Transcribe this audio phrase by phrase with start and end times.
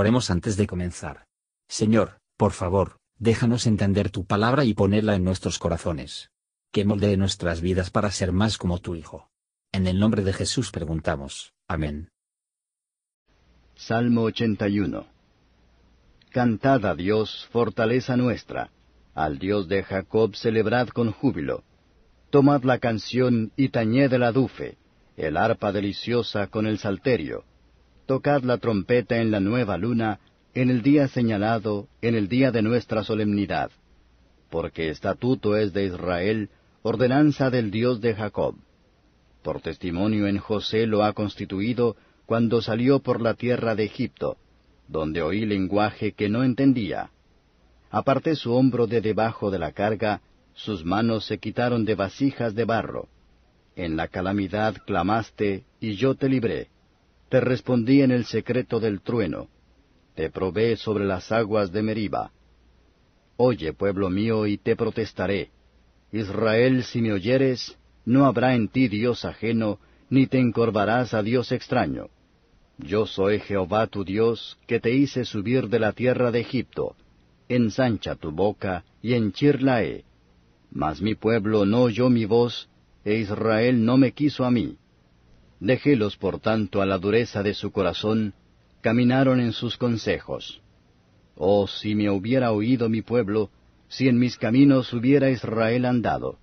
[0.00, 1.26] Oremos antes de comenzar.
[1.66, 6.30] Señor, por favor, déjanos entender tu palabra y ponerla en nuestros corazones.
[6.70, 9.28] Que moldee nuestras vidas para ser más como tu Hijo.
[9.72, 11.52] En el nombre de Jesús preguntamos.
[11.66, 12.10] Amén.
[13.74, 15.04] Salmo 81
[16.30, 18.70] Cantad a Dios, fortaleza nuestra.
[19.16, 21.64] Al Dios de Jacob celebrad con júbilo.
[22.30, 24.78] Tomad la canción y tañed el adufe,
[25.16, 27.42] el arpa deliciosa con el salterio
[28.08, 30.18] tocad la trompeta en la nueva luna,
[30.54, 33.70] en el día señalado, en el día de nuestra solemnidad.
[34.48, 36.48] Porque estatuto es de Israel,
[36.80, 38.54] ordenanza del Dios de Jacob.
[39.42, 44.38] Por testimonio en José lo ha constituido cuando salió por la tierra de Egipto,
[44.88, 47.10] donde oí lenguaje que no entendía.
[47.90, 50.22] Aparté su hombro de debajo de la carga,
[50.54, 53.06] sus manos se quitaron de vasijas de barro.
[53.76, 56.68] En la calamidad clamaste, y yo te libré
[57.28, 59.48] te respondí en el secreto del trueno,
[60.14, 62.32] te probé sobre las aguas de Meriba.
[63.36, 65.50] Oye, pueblo mío, y te protestaré.
[66.10, 69.78] Israel, si me oyeres, no habrá en ti Dios ajeno,
[70.10, 72.08] ni te encorvarás a Dios extraño.
[72.78, 76.96] Yo soy Jehová tu Dios, que te hice subir de la tierra de Egipto.
[77.48, 80.04] Ensancha tu boca y henchirlae.
[80.70, 82.68] Mas mi pueblo no oyó mi voz,
[83.04, 84.76] e Israel no me quiso a mí.
[85.60, 88.34] Dejélos por tanto a la dureza de su corazón,
[88.80, 90.60] caminaron en sus consejos.
[91.34, 93.50] Oh, si me hubiera oído mi pueblo,
[93.88, 96.38] si en mis caminos hubiera Israel andado.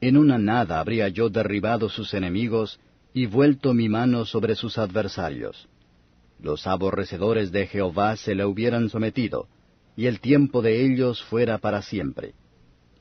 [0.00, 2.80] En una nada habría yo derribado sus enemigos
[3.12, 5.68] y vuelto mi mano sobre sus adversarios.
[6.38, 9.48] Los aborrecedores de Jehová se le hubieran sometido,
[9.96, 12.32] y el tiempo de ellos fuera para siempre.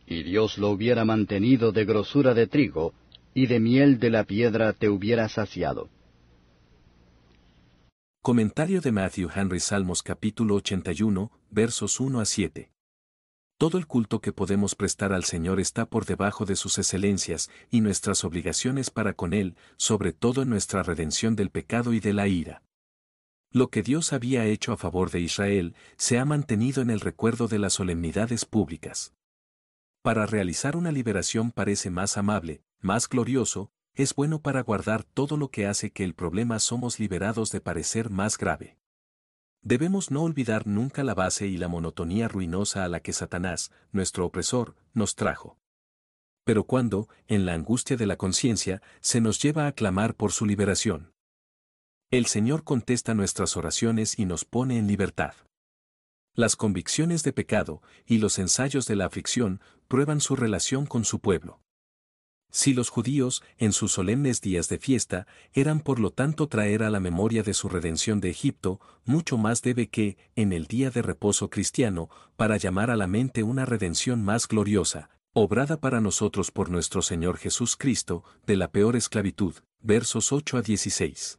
[0.06, 2.94] Y Dios lo hubiera mantenido de grosura de trigo,
[3.40, 5.90] y de miel de la piedra te hubiera saciado.
[8.22, 12.70] Comentario de Matthew Henry Salmos capítulo 81, versos 1 a 7.
[13.58, 17.80] Todo el culto que podemos prestar al Señor está por debajo de sus excelencias y
[17.80, 22.27] nuestras obligaciones para con Él, sobre todo en nuestra redención del pecado y de la
[22.27, 22.61] ira.
[23.54, 27.48] Lo que Dios había hecho a favor de Israel se ha mantenido en el recuerdo
[27.48, 29.14] de las solemnidades públicas.
[30.02, 35.50] Para realizar una liberación parece más amable, más glorioso, es bueno para guardar todo lo
[35.50, 38.78] que hace que el problema somos liberados de parecer más grave.
[39.62, 44.26] Debemos no olvidar nunca la base y la monotonía ruinosa a la que Satanás, nuestro
[44.26, 45.58] opresor, nos trajo.
[46.45, 50.45] Pero cuando, en la angustia de la conciencia, se nos lleva a clamar por su
[50.45, 51.12] liberación.
[52.10, 55.34] El Señor contesta nuestras oraciones y nos pone en libertad.
[56.34, 61.20] Las convicciones de pecado y los ensayos de la aflicción prueban su relación con su
[61.20, 61.62] pueblo.
[62.52, 66.89] Si los judíos, en sus solemnes días de fiesta, eran por lo tanto traer a
[66.89, 71.04] la memoria de su redención de Egipto, mucho más debe que, en el día de
[71.04, 76.71] reposo cristiano, para llamar a la mente una redención más gloriosa, obrada para nosotros por
[76.71, 79.55] nuestro Señor Jesús Cristo, de la peor esclavitud.
[79.82, 81.38] Versos 8 a 16.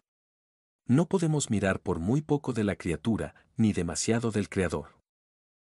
[0.87, 4.97] No podemos mirar por muy poco de la criatura, ni demasiado del Creador.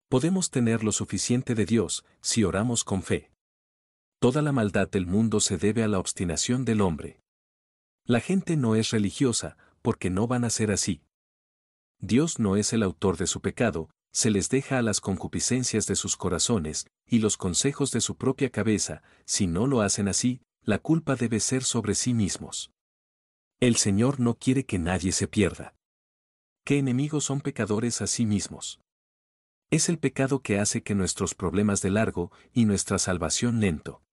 [0.09, 3.31] Podemos tener lo suficiente de Dios, si oramos con fe.
[4.22, 7.24] Toda la maldad del mundo se debe a la obstinación del hombre.
[8.06, 11.02] La gente no es religiosa, porque no van a ser así.
[11.98, 15.96] Dios no es el autor de su pecado, se les deja a las concupiscencias de
[15.96, 20.78] sus corazones, y los consejos de su propia cabeza, si no lo hacen así, la
[20.78, 22.72] culpa debe ser sobre sí mismos.
[23.59, 25.74] El Señor no quiere que nadie se pierda.
[26.64, 28.82] ¿Qué enemigos son pecadores a sí mismos?
[29.72, 34.03] Es el pecado que hace que nuestros problemas de largo y nuestra salvación lento.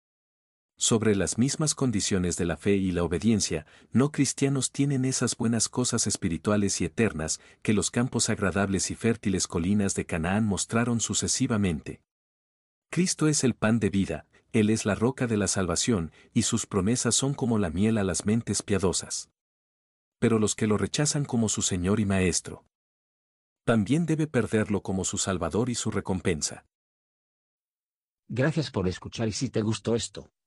[0.80, 5.68] Sobre las mismas condiciones de la fe y la obediencia, no cristianos tienen esas buenas
[5.68, 12.00] cosas espirituales y eternas que los campos agradables y fértiles colinas de Canaán mostraron sucesivamente.
[12.90, 16.64] Cristo es el pan de vida, Él es la roca de la salvación, y sus
[16.66, 19.30] promesas son como la miel a las mentes piadosas.
[20.20, 22.64] Pero los que lo rechazan como su Señor y Maestro,
[23.64, 26.66] también debe perderlo como su Salvador y su recompensa.
[28.28, 30.30] Gracias por escuchar y si te gustó esto